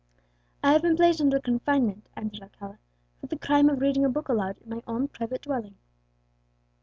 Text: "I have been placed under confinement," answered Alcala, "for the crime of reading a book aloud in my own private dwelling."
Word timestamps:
"I 0.63 0.71
have 0.71 0.81
been 0.81 0.95
placed 0.95 1.21
under 1.21 1.39
confinement," 1.39 2.07
answered 2.15 2.41
Alcala, 2.41 2.79
"for 3.19 3.27
the 3.27 3.37
crime 3.37 3.69
of 3.69 3.81
reading 3.81 4.03
a 4.03 4.09
book 4.09 4.29
aloud 4.29 4.57
in 4.63 4.67
my 4.71 4.81
own 4.87 5.07
private 5.09 5.43
dwelling." 5.43 5.75